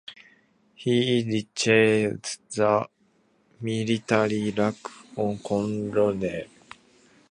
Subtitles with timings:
[0.73, 2.87] He reached the
[3.61, 6.45] military rank of Colonel.